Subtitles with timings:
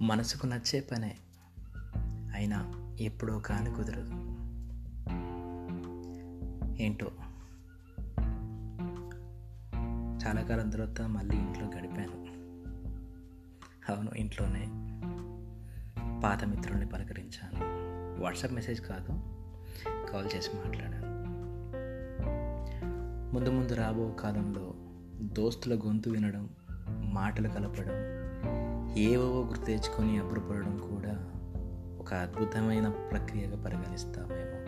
[0.00, 1.16] మనసుకు నచ్చే పనే
[2.34, 4.12] అయినా ఎప్పుడో కాని కుదరదు.
[6.82, 7.06] ఏంటో?
[10.26, 12.40] చాలా కాలం తర్వాత మళ్ళీ ఇంట్లో గడిపాను.
[13.92, 14.66] అవును ఇంట్లోనే
[16.20, 17.60] పాత మిత్రుల్ని పలకరించాను.
[18.22, 19.08] వాట్సాప్ మెసేజ్ కాదు
[20.12, 21.10] కాల్ చేసి మాట్లాడాను.
[23.34, 24.74] ముందు ముందు రాబో కాలంలో
[25.22, 26.48] దోస్తుల గొంతు వినడం
[26.90, 28.19] మాటలు కలపడం
[28.96, 31.32] ఏవేవో గుర్తు తెచ్చుకొని అబ్బురపడడం కూడా
[32.00, 34.60] ఒక అద్భుతమైన ప్రక్రియగా పరిగణిస్తామేమో.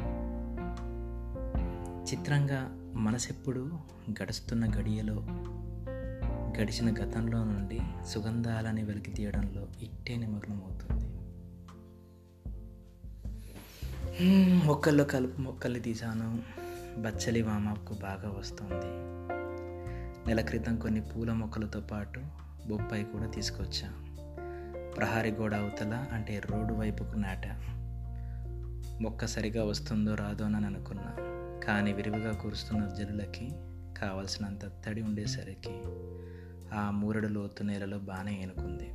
[2.02, 3.70] చిత్రంగా మనసెప్పుడు
[4.10, 5.14] గడుస్తున్న గడియలో
[6.60, 11.04] గడిచిన గతంలో నుండి సుగంధాలని వెలికి తీయడంలో ఇట్టే నిమగ్నమవుతుంది.
[14.64, 16.42] మొక్కల్లో కలుపు మొక్కల్ని తీశాను.
[17.00, 19.22] బచ్చలి వామాకు బాగా వస్తుంది.
[20.28, 22.20] నెల క్రితం కొన్ని పూల మొక్కలతో పాటు
[22.68, 24.11] బొప్పాయి కూడా తీసుకొచ్చాను.
[24.96, 27.58] ప్రహారీ గోడ అవతల అంటే రోడ్డు వైపుకు నాటా.
[29.00, 31.16] మొక్క సరిగా వస్తుందో రాదో అని అనుకున్నా.
[31.66, 33.50] కానీ విరివిగా కురుస్తున్న జల్లులకి
[33.98, 35.82] కావలసినంత తడి ఉండేసరికి
[36.74, 38.92] ఆ మూరడు లోతు నేలలో బాగానే ఎనుకుంది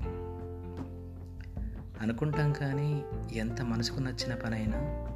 [2.01, 3.03] అనుకుంటాం కానీ
[3.33, 5.07] ఎంత మనసుకు నచ్చిన పనైనా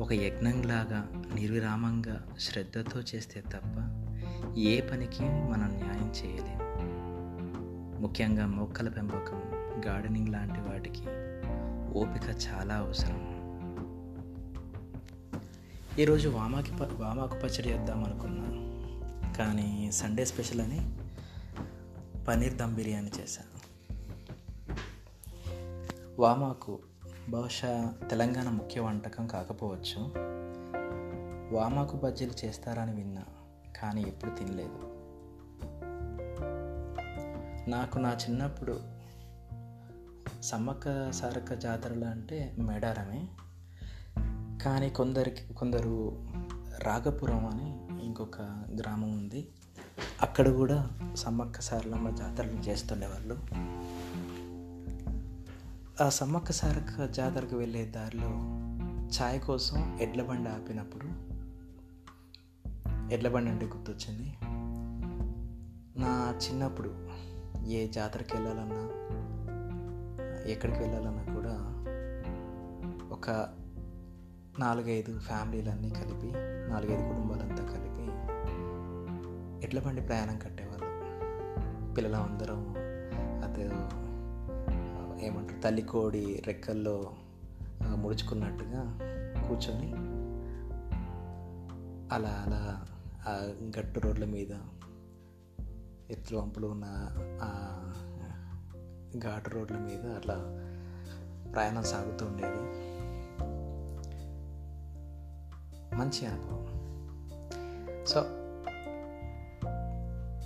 [0.00, 3.76] ఒక యజ్ఞంలాగా నిర్విరామంగా శ్రద్ధతో చేస్తే తప్ప
[4.56, 6.58] ఏ పనికి మనం న్యాయం చేయలేం.
[8.02, 9.55] ముఖ్యంగా మొక్కల పెంపకం.
[9.84, 11.02] గార్డెనింగ్ లాంటి వాటికి
[11.98, 13.36] ఓపిక చాలా అవసరం.
[15.98, 18.46] ఈరోజు వామాకి ప వామాకు పచ్చడి వేద్దాం అనుకున్నా
[19.38, 20.96] కానీ సండే స్పెషల్ అని
[22.24, 23.56] పన్నీర్ దమ్ బిర్యానీ చేశాను
[26.20, 26.78] వామాకు
[27.28, 30.12] బహుశా తెలంగాణ ముఖ్య వంటకం కాకపోవచ్చు.
[31.54, 33.24] వామాకు బజ్జీలు చేస్తారని విన్నా
[33.76, 34.92] కానీ ఎప్పుడు తినలేదు.
[37.70, 38.95] నాకు నా చిన్నప్పుడు
[40.46, 43.28] సమ్మక్క సారక్క జాతరలు అంటే మేడారమే.
[44.62, 46.24] కానీ కొందరికి కొందరు
[46.78, 48.40] రాగపురం అని ఇంకొక
[48.78, 49.48] గ్రామం ఉంది.
[50.22, 53.38] అక్కడ కూడా సమ్మక్క సారలమ్మ జాతరలు చేస్తుండేవాళ్ళు.
[56.04, 58.30] ఆ సమ్మక్క సారక్క జాతరకు వెళ్ళే దారిలో
[59.06, 61.06] ఛాయ్ కోసం ఎడ్ల బండి ఆపినప్పుడు
[63.14, 64.34] ఎడ్ల బండి అంటే గుర్తొచ్చింది.
[66.00, 67.08] నా చిన్నప్పుడు
[67.66, 68.90] ఏ జాతరకి వెళ్ళాలన్నా
[70.50, 71.54] ఎక్కడికి వెళ్ళాలన్నా కూడా
[73.10, 73.30] ఒక
[74.58, 76.32] నాలుగైదు ఫ్యామిలీలన్నీ కలిపి
[76.70, 78.06] నాలుగైదు కుటుంబాలంతా కలిపి
[79.66, 80.86] ఎడ్ల బండి ప్రయాణం కట్టేవాళ్ళు.
[81.94, 82.74] పిల్లలందరం
[83.44, 83.64] అదే
[85.26, 87.12] ఏమంటారు తల్లి కోడి రెక్కల్లో
[87.94, 88.98] ముడుచుకున్నట్టుగా
[89.48, 89.92] కూర్చొని
[92.14, 92.86] అలా అలా
[93.28, 93.32] ఆ
[93.78, 94.52] గట్టు రోడ్ల మీద
[96.10, 96.84] ఎత్తులు వంపులు ఉన్న
[97.42, 97.50] ఆ
[99.18, 100.34] ఘాటు రోడ్ల మీద అట్లా
[101.52, 102.86] ప్రయాణం సాగుతూ ఉండేది.
[105.96, 106.66] మంచి అనుభవం.
[108.06, 108.42] సో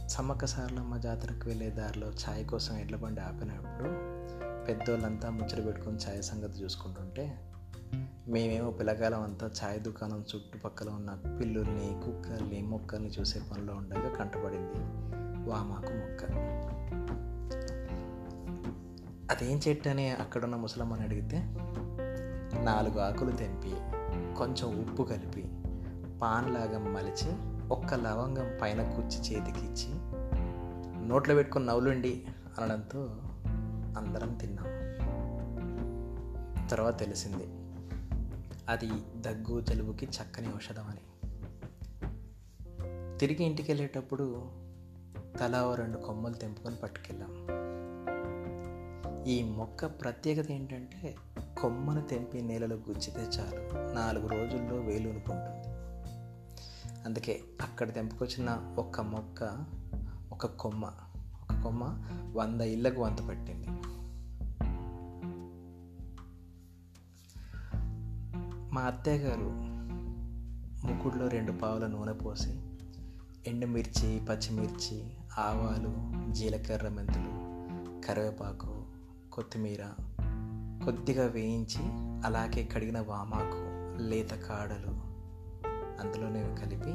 [0.08, 3.90] సమ్మక్క సార్లమ్మ జాతరకు వెళ్ళే దారిలో ఛాయ్ కోసం ఎడ్ల బండి ఆపినప్పుడు
[4.64, 7.40] పెద్దోళ్ళంతా ముచ్చట పెట్టుకొని ఛాయ్ సంగతి చూసుకుంటుంటే
[8.28, 14.80] మేమేమో పిల్లకాలం అంతా ఛాయ్ దుకాణం చుట్టుపక్కల ఉన్న పిల్లుల్ని కుక్కల్ని మొక్కల్ని చూసే పనిలో ఉండగా కంటపడింది
[15.50, 16.24] వామాకు మొక్క.
[19.30, 21.38] అదేం చెట్టు అని అక్కడున్న ముసలమ్మని అడిగితే
[22.62, 23.70] నాలుగు ఆకులు తెంపి
[24.36, 25.42] కొంచెం ఉప్పు కలిపి
[26.18, 27.32] పాన్లాగా మలిచి
[27.68, 29.94] ఒక్క లవంగం పైన కూర్చి చేతికి ఇచ్చి
[31.08, 32.26] నోట్లో పెట్టుకుని నవ్వులుండి
[32.58, 33.00] అనడంతో
[34.00, 34.66] అందరం తిన్నాం.
[36.68, 37.44] తర్వాత తెలిసింది
[38.68, 41.00] అది దగ్గు జలుబుకి చక్కని ఔషధం అని.
[43.18, 44.48] తిరిగి ఇంటికి వెళ్ళేటప్పుడు
[45.40, 47.59] తలా రెండు కొమ్మలు తెంపుకొని పట్టుకెళ్ళాం.
[49.26, 51.16] ఈ మొక్క ప్రత్యేకత ఏంటంటే
[51.60, 53.94] కొమ్మను తెంపి నేలలో గుచ్చితే చాలు.
[53.94, 55.80] నాలుగు రోజుల్లో వేలునుకుంటుంది
[57.04, 59.64] అందుకే అక్కడ తెంపుకొచ్చిన ఒక మొక్క
[60.32, 60.84] ఒక కొమ్మ
[61.50, 62.02] ఒక కొమ్మ
[62.34, 63.66] వంద ఇళ్ళకు వంత పట్టింది.
[68.74, 69.70] మా అత్తయ్య గారు
[70.86, 72.60] ముకుడులో రెండు పావుల నూనె పోసి
[73.46, 77.50] ఎండుమిర్చి పచ్చిమిర్చి ఆవాలు జీలకర్ర మెంతులు
[78.06, 78.79] కరివేపాకు
[79.30, 79.82] కొత్తిమీర
[80.84, 81.82] కొద్దిగా వేయించి
[82.24, 83.60] అలాగే కడిగిన వామాకు
[84.02, 84.92] లేత కాడలు
[86.00, 86.94] అందులోనే కలిపి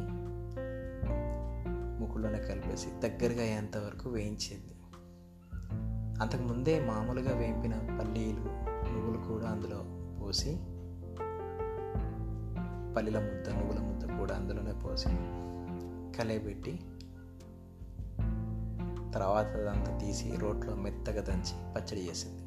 [2.00, 4.72] ముక్కులోనే కలిపేసి దగ్గరగా అయ్యేంత వరకు వేయించేది
[6.22, 8.46] అంతకుముందే మామూలుగా వేయింపిన పల్లీలు
[8.92, 9.80] నువ్వులు కూడా అందులో
[10.20, 10.54] పోసి
[12.96, 15.14] పల్లీల ముద్ద నువ్వుల ముద్ద కూడా అందులోనే పోసి
[16.18, 16.74] కలయబెట్టి
[19.16, 22.46] తర్వాత అదంతా తీసి రోట్లో మెత్తగా దంచి పచ్చడి చేసింది.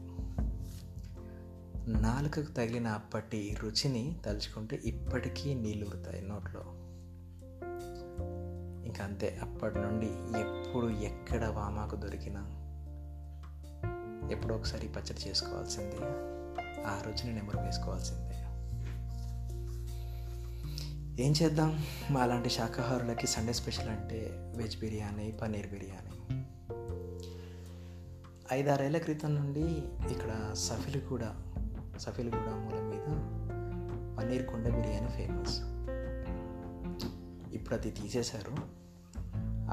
[2.02, 5.90] నాలుకకు తగిలిన అప్పటి రుచిని తలుచుకుంటే ఇప్పటికీ నీళ్ళు
[6.26, 6.60] నోట్లో.
[8.86, 10.06] ఇంకా అంతే అప్పటి నుండి
[10.40, 12.44] ఎప్పుడు ఎక్కడ వామాకు దొరికినా
[14.32, 15.96] ఎప్పుడో ఒకసారి పచ్చడి చేసుకోవాల్సిందే.
[16.82, 18.34] ఆ రుచిని నెమరు వేసుకోవాల్సిందే.
[21.22, 21.84] ఏం చేద్దాం?
[22.10, 26.17] మా అలాంటి శాకాహారులకి సండే స్పెషల్ అంటే వెజ్ బిర్యానీ పన్నీర్ బిర్యానీ.
[28.52, 29.60] ఐదారేళ్ళ క్రితం నుండి
[30.12, 31.24] ఇక్కడ సఫిలిగూడ
[31.98, 33.04] సఫిలిగూడ మూలం మీద
[34.18, 35.60] పన్నీర్ కుండ బిర్యానీ ఫేమస్
[37.54, 38.52] ఇప్పుడు అది తీసేశారు.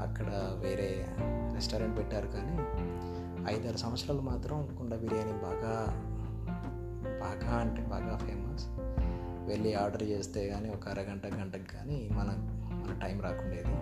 [0.00, 0.26] అక్కడ
[0.58, 1.06] వేరే
[1.54, 2.58] రెస్టారెంట్ పెట్టారు కానీ
[3.54, 5.86] ఐదారు సంవత్సరాలు మాత్రం కుండ బిర్యానీ బాగా
[7.20, 8.66] బాగా అంటే బాగా ఫేమస్
[9.48, 12.26] వెళ్ళి ఆర్డర్ చేస్తే కానీ ఒక అరగంట గంటకు కానీ మన
[12.72, 13.74] మన టైం రాకుండేది.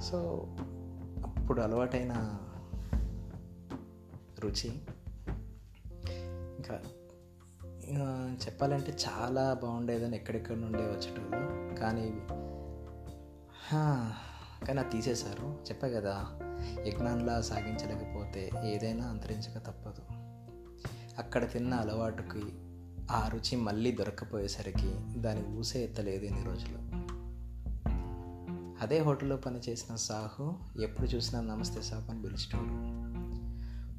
[0.00, 0.46] సో
[1.26, 2.40] అప్పుడు అలవాటైన
[4.40, 4.80] రుచి.
[6.58, 6.80] ఇంకా
[8.46, 11.74] చెప్పాలంటే చాలా బాగుండేదని ఎక్కడెక్కడ నుండే వచ్చేటోళ్ళు.
[11.74, 12.20] కానీ
[14.66, 15.64] కానీ అది తీసేశారు.
[15.68, 16.26] చెప్పా కదా
[16.86, 20.02] యజ్ఞాన్లా సాగించలేకపోతే ఏదైనా అంతరించక తప్పదు.
[21.18, 22.42] అక్కడ తిన్న అలవాటుకి
[23.10, 27.06] ఆ రుచి మళ్ళీ దొరకపోయేసరికి దాని ఊసే ఎత్తలేదు ఎన్ని రోజులు.
[28.82, 33.05] అదే హోటల్లో పనిచేసిన సాహు ఎప్పుడు చూసినా నమస్తే సాహు అని పిలిచేటోడు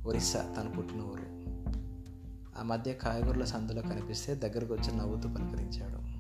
[0.08, 1.26] ఒరిస్సా తన పుట్టిన ఊరు.
[2.60, 6.18] ఆ మధ్య కాయగూరల సందులో కనిపిస్తే దగ్గరకు వచ్చి నవ్వుతూ పలకరించాడు.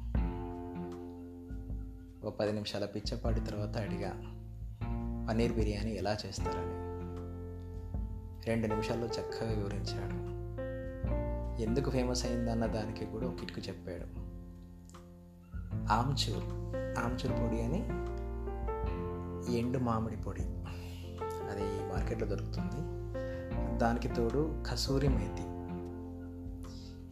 [2.25, 4.09] ఒక పది నిమిషాల పిచ్చపాటి తర్వాత అడిగా
[5.29, 6.87] పన్నీర్ బిర్యానీ ఎలా చేస్తారని?
[8.49, 10.27] రెండు నిమిషాల్లో చక్కగా వివరించాడు.
[11.61, 14.05] ఎందుకు ఫేమస్ అయిందన్న దానికి కూడా ఒక కిట్కు చెప్పాడు.
[15.91, 16.43] ఆమ్చూర్
[16.99, 17.83] ఆమ్చూర్ పొడి అని
[19.57, 20.43] ఎండు మామిడి పొడి.
[21.25, 23.06] అది మార్కెట్లో దొరుకుతుంది.
[23.77, 25.57] దానికి తోడు కసూరి మేతి.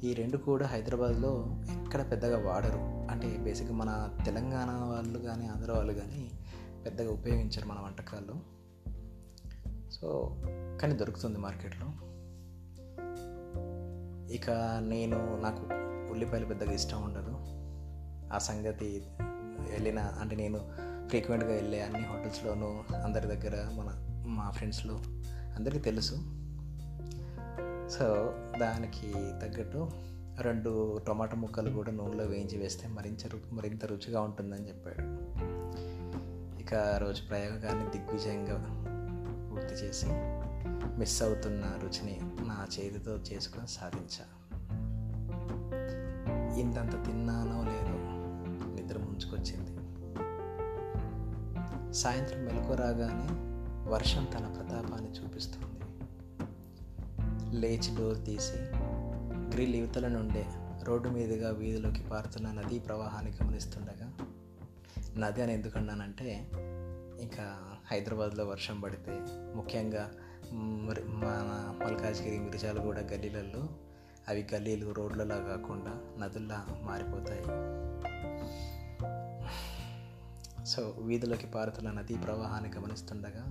[0.07, 1.45] ఈ రెండు కూడా హైదరాబాద్లో
[1.85, 2.77] ఎక్కడ పెద్దగా వాడరు.
[3.12, 6.31] అంటే బేసిక్గా మన తెలంగాణ వాళ్ళు కానీ ఆంధ్ర వాళ్ళు కానీ
[6.85, 8.33] పెద్దగా ఉపయోగించరు మన వంటకాల్లో.
[9.91, 10.38] సో
[10.81, 11.88] కానీ దొరుకుతుంది మార్కెట్లో.
[14.33, 14.50] ఇక
[14.88, 15.61] నేను నాకు
[16.11, 17.38] ఉల్లిపాయలు పెద్దగా ఇష్టం ఉండదు.
[18.33, 19.03] ఆ సంగతి
[19.71, 20.59] వెళ్ళిన అంటే నేను
[21.07, 24.94] ఫ్రీక్వెంట్గా వెళ్ళే అన్ని హోటల్స్లోనూ అందరి దగ్గర మన మా ఫ్రెండ్స్లో
[25.56, 26.44] అందరికీ తెలుసు.
[27.89, 29.91] సో దానికి తగ్గట్టు
[30.41, 33.19] రెండు టొమాటో ముక్కలు కూడా నూనెలో వేయించి వేస్తే మరింత
[33.51, 35.01] మరింత రుచిగా ఉంటుందని చెప్పాడు.
[36.61, 38.57] ఇక రోజు ప్రయోగాన్ని దిగ్విజయంగా
[39.51, 40.05] పూర్తి చేసి
[40.99, 44.25] మిస్ అవుతున్న రుచిని నా చేతితో చేసుకొని సాధించా.
[46.59, 47.97] ఇంతంత తిన్నానో లేదో
[48.75, 49.71] నిద్ర ముంచుకొచ్చింది.
[51.93, 53.27] సాయంత్రం మెలకు రాగానే
[53.89, 55.84] వర్షం తన ప్రతాపాన్ని చూపిస్తుంది.
[57.56, 58.57] లేచి డోర్ తీసి
[59.54, 60.46] గ్రిల్ యువతల నుండే
[60.84, 64.07] రోడ్డు మీదుగా వీధిలోకి పారుతున్న నదీ ప్రవాహాన్ని గమనిస్తుండగా
[65.18, 66.50] నది అని ఎందుకన్నానంటే
[67.22, 67.46] ఇంకా
[67.92, 69.13] హైదరాబాద్లో వర్షం పడితే
[69.56, 70.12] ముఖ్యంగా
[71.22, 73.69] మన మల్కాజ్గిరి మిర్జాలగూడ గల్లీలలో
[74.28, 77.46] అవి గల్లీలు రోడ్లలా కాకుండా నదుల్లా మారిపోతాయి.
[80.66, 83.44] సో వీధిలోకి పారుతున్న నదీ ప్రవాహాన్ని గమనిస్తుండగా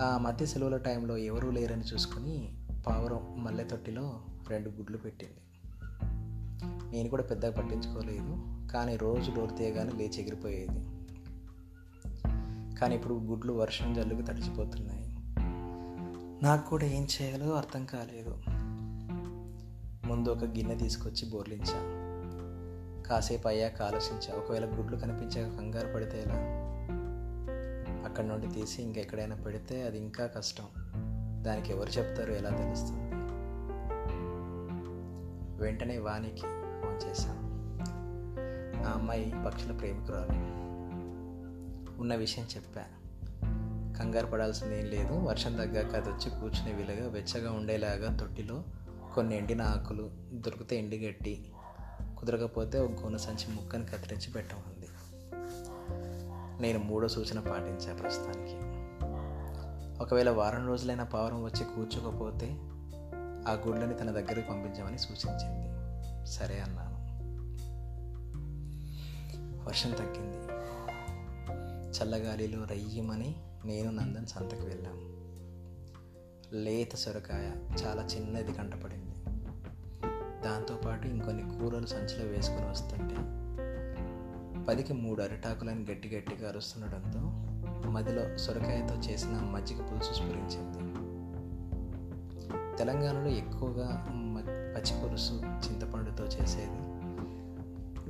[0.00, 2.54] ఆ మధ్య సెలవుల టైంలో ఎవరూ లేరని చూసుకుని
[2.86, 5.68] పావురం మల్లె తొట్టిలో రెండు గుడ్లు పెట్టింది.
[6.96, 10.84] నేను కూడా పెద్దగా పట్టించుకోలేదు కానీ రోజు డోర్ తీయగానే లేచి ఎగిరిపోయేది.
[12.76, 15.10] కానీ ఇప్పుడు గుడ్లు వర్షం జల్లుకు తడిచిపోతున్నాయి.
[16.44, 18.38] నాకు కూడా ఏం చేయాలో అర్థం కాలేదు.
[20.06, 22.00] ముందు ఒక గిన్నె తీసుకొచ్చి బోర్లించా.
[23.02, 26.59] కాసేపు అయ్యాక ఆలోచించా ఒకవేళ గుడ్లు కనిపించాక కంగారు పడితే ఎలా?
[28.04, 30.64] అక్కడ నుండి తీసి ఇంకెక్కడైనా పెడితే అది ఇంకా కష్టం.
[31.42, 32.34] దానికి ఎవరు చెప్తారో?
[32.34, 33.10] ఎలా తెలుస్తుంది?
[35.62, 37.50] వెంటనే వానికి ఫోన్ చేశాను.
[38.88, 40.50] ఆ అమ్మాయి పక్షుల ప్రేమికురాలు.
[42.00, 43.00] ఉన్న విషయం చెప్పాను
[43.98, 45.12] కంగారు పడాల్సింది ఏం లేదు.
[45.12, 48.64] వర్షం తగ్గాక అది వచ్చి కూర్చునే వీలుగా వెచ్చగా ఉండేలాగా తొట్టిలో
[49.14, 51.52] కొన్ని ఎండిన ఆకులు దొరికితే ఎండిగట్టి
[52.18, 54.69] కుదరకపోతే ఒక గోన సంచి ముక్కని కత్తిరించి పెట్టమంది
[56.60, 58.70] నేను మూడో సూచన పాటించా ప్రస్తుతానికి.
[60.02, 62.46] ఒకవేళ వారం రోజులైన పావురం వచ్చి కూర్చోకపోతే
[63.48, 65.70] ఆ గుడ్లని తన దగ్గరికి పంపించమని సూచించింది.
[66.26, 66.90] సరే అన్నాను.
[69.64, 70.36] వర్షం తగ్గింది.
[71.98, 75.10] చల్లగాలిలో రయ్యమని నేను నందన్ సంతకు వెళ్ళాం.
[76.64, 77.52] లేత సొరకాయ
[77.84, 79.14] చాలా చిన్నది కంటపడింది.
[80.44, 83.16] దాంతోపాటు ఇంకొన్ని కూరలు సంచిలో వేసుకొని వస్తుంటే
[84.70, 87.20] పదికి మూడు అరిటాకులను గట్టి గట్టిగా అరుస్తుండడంతో
[87.90, 90.78] మదిలో సొరకాయతో చేసిన మజ్జిగ పులుసు స్ఫురించింది.
[92.76, 96.80] తెలంగాణలో ఎక్కువగా మ- పచ్చి పులుసు చింతపండుతో చేసేది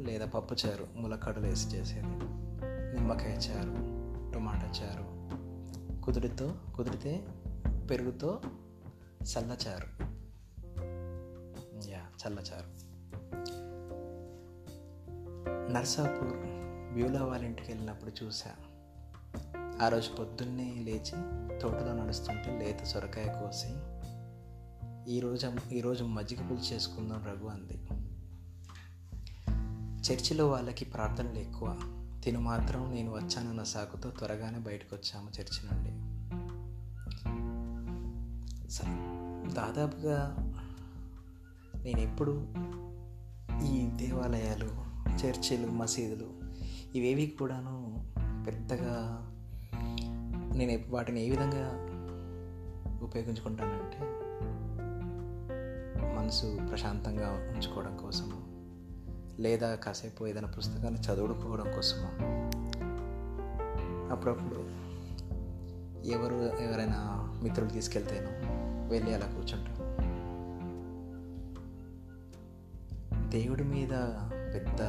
[0.02, 2.07] లేదా పప్పుచారు ములక్కడలు వేసి చేసేది
[2.95, 3.75] నిమ్మకాయ చారు
[4.33, 5.07] టొమాటో చారు
[6.00, 7.26] కుదిరితో కుదిరితే
[7.90, 8.40] పెరుగుతో
[9.23, 10.05] చల్లచారు
[11.90, 12.90] యా చల్లచారు
[15.73, 16.50] నర్సాపూర్
[16.92, 18.50] వ్యూలో వాళ్ళ ఇంటికి వెళ్ళినప్పుడు చూసా
[19.82, 21.23] ఆ రోజు పొద్దున్నే లేచి
[21.59, 23.75] తోటలో నడుస్తుంటే లేత సొరకాయ కోసి
[25.12, 27.87] ఈరోజు ఈరోజు మజ్జిగ పులుసు చేసుకుందాం రఘు అంది.
[30.00, 31.76] చర్చిలో వాళ్ళకి ప్రార్థనలు ఎక్కువ.
[32.25, 36.11] తిను మాత్రం నేను వచ్చానన్న సాకుతో త్వరగానే బయటకు వచ్చాము చర్చి నుండి.
[39.54, 40.37] దాదాపుగా
[41.85, 42.52] నేను ఎప్పుడు
[43.64, 44.90] ఈ దేవాలయాలు
[45.26, 46.39] చర్చిలు మసీదులు
[46.94, 48.04] ఇవేవి కూడాను
[48.47, 49.26] పెద్దగా
[50.54, 51.87] నేను వాటిని ఏ విధంగా
[53.02, 53.99] ఉపయోగించుకుంటానంటే
[56.16, 58.50] మనసు ప్రశాంతంగా ఉంచుకోవడం కోసము
[59.42, 62.09] లేదా కాసేపు ఏదైనా పుస్తకాన్ని చదువుకోవడం కోసము.
[64.12, 64.61] అప్పుడప్పుడు
[66.06, 68.30] ఎవరు ఎవరైనా మిత్రులు తీసుకెళ్తేనో
[68.88, 69.90] వెళ్ళి అలా కూర్చుంటాను
[73.30, 73.90] దేవుడి మీద
[74.54, 74.82] పెద్ద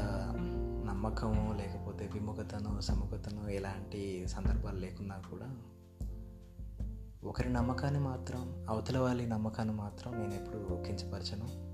[0.88, 5.58] నమ్మకము లేకపోతే విముఖతను సముఖతను ఎలాంటి సందర్భాలు లేకున్నా కూడా
[7.24, 11.72] ఒకరి నమ్మకాన్ని మాత్రం అవతల వాళ్ళ నమ్మకాన్ని మాత్రం నేను ఎప్పుడు కించపరచను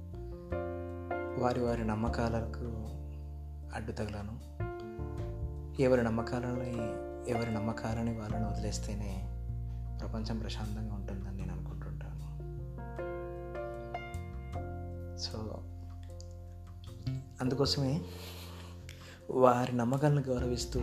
[1.42, 2.66] వారి వారి నమ్మకాలకు
[3.76, 4.58] అడ్డు తగలను.
[5.82, 6.74] ఎవరి నమ్మకాలని
[7.32, 9.24] ఎవరి నమ్మకాలని వాళ్ళని వదిలేస్తేనే
[10.02, 12.28] ప్రపంచం ప్రశాంతంగా ఉంటుందని నేను అనుకుంటుంటాను.
[15.18, 15.64] సో
[17.42, 18.02] అందుకోసమే
[19.30, 20.80] వారి నమ్మకాలను గౌరవిస్తూ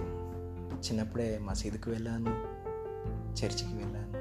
[0.79, 2.31] చిన్నప్పుడే మసీదుకి వెళ్ళాను
[3.33, 4.15] చర్చికి వెళ్ళాను.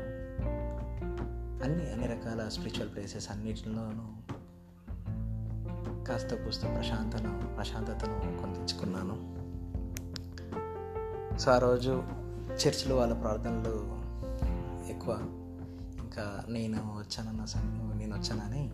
[1.63, 4.06] అన్ని అన్ని రకాల స్పిరిచువల్ ప్లేసెస్ అన్నిటిలోనూ
[6.03, 9.34] కాస్త కూస్త ప్రశాంతను ప్రశాంతతను కొందించుకున్నాను
[11.38, 12.03] సో ఆ రోజు
[12.53, 14.03] చర్చిలో వాళ్ళ ప్రార్థనలు
[14.89, 15.18] ఎక్కువ.
[16.00, 18.70] ఇంకా నేను వచ్చానన్న సమయం నేను వచ్చానని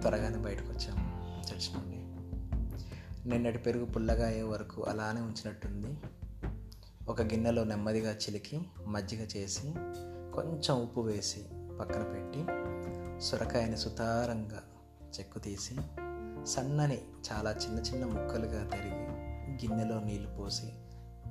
[0.00, 1.93] త్వరగానే బయటకు వచ్చాము చర్చి నుండి
[3.26, 5.96] నిన్నటి పెరుగు పుల్లగా అయ్యే వరకు అలానే ఉంచినట్టుంది.
[7.08, 9.72] ఒక గిన్నెలో నెమ్మదిగా చిలికి మజ్జిగ చేసి
[10.34, 11.44] కొంచెం ఉప్పు వేసి
[11.80, 12.46] పక్కన పెట్టి
[13.24, 14.62] సొరకాయని సుతారంగా
[15.18, 15.76] చెక్కు తీసి
[16.44, 16.98] సన్నని
[17.32, 19.04] చాలా చిన్న చిన్న ముక్కలుగా తరిగి
[19.54, 20.66] గిన్నెలో నీళ్ళు పోసి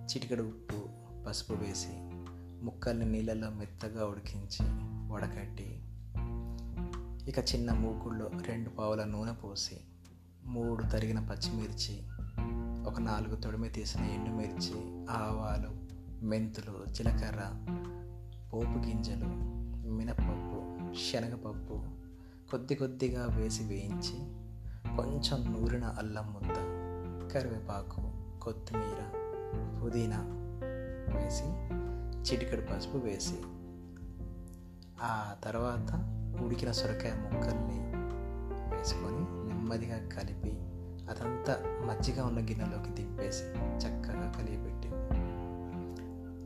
[0.03, 0.89] చిటికెడు ఉప్పు
[1.27, 1.93] పసుపు వేసి
[2.65, 4.65] ముక్కల్ని నీళ్ళలో మెత్తగా ఉడికించి
[5.13, 5.83] వడకట్టి
[7.29, 9.77] ఇక చిన్న మూకుల్లో రెండు పావుల నూనె పోసి
[10.45, 12.03] మూడు తరిగిన పచ్చిమిర్చి
[12.87, 14.73] ఒక నాలుగు తొడిమి తీసిన ఎండుమిర్చి
[15.09, 15.71] ఆవాలు
[16.23, 17.41] మెంతులు జీలకర్ర
[18.53, 19.29] పోపు గింజలు
[19.89, 20.59] మినపప్పు
[20.95, 21.83] శనగపప్పు
[22.51, 24.17] కొద్ది కొద్దిగా వేసి వేయించి
[24.95, 26.57] కొంచెం నూరిన అల్లం ముద్ద
[27.33, 28.01] కరివేపాకు
[28.39, 29.01] కొత్తిమీర
[29.81, 30.19] పుదీనా
[31.17, 31.47] వేసి
[32.21, 33.37] చిటికెడు పసుపు వేసి
[35.01, 35.91] ఆ తర్వాత
[36.43, 37.79] ఉడికిన సొరకాయ ముక్కల్ని
[38.69, 40.51] వేసుకొని నెమ్మదిగా కలిపి
[41.09, 44.89] అదంతా మజ్జిగ ఉన్న గిన్నెలోకి దింపేసి చక్కగా కలిగిపెట్టి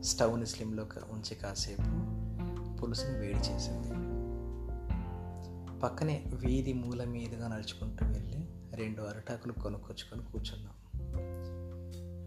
[0.04, 1.82] స్టవ్ని స్లిమ్లో ఉంచి కాసేపు
[2.76, 3.88] పులుసుని వేడి చేసింది.
[5.80, 10.74] పక్కనే వీధి మూల మీదుగా నడుచుకుంటూ వెళ్ళి రెండు అరటాకులు కొనుక్కొచ్చుకొని కూర్చున్నాం.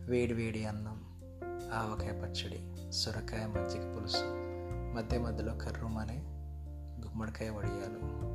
[0.10, 1.04] వేడి వేడి అన్నం
[1.74, 4.24] ఆవకాయ పచ్చడి సొరకాయ మజ్జిగ పులుసు
[4.96, 6.18] మధ్య మధ్యలో కర్రుమనే
[7.08, 8.31] గుమ్మడికాయ వడియాలు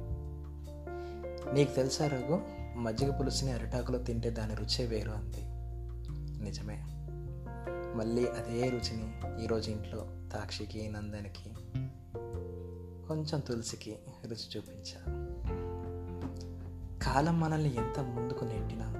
[1.52, 2.40] నీకు తెలుసా రఘు?
[2.76, 5.42] మజ్జిగ పులుసుని అరిటాకులో తింటే దాని రుచే వేరు అంది.
[6.44, 6.82] నిజమే.
[7.96, 11.50] మళ్ళీ అదే రుచిని ఈరోజు ఇంట్లో తాక్షికి నందనికి
[13.08, 15.00] కొంచెం తులసికి రుచి చూపించా.
[17.02, 18.92] కాలం మనల్ని ఎంత ముందుకు నెట్టినా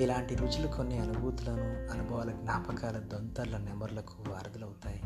[0.00, 5.00] ఇలాంటి రుచులు కొన్ని అనుభూతులను అనుభవాల జ్ఞాపకాల దొంతర్ల నెమర్లకు వారధులవుతాయి.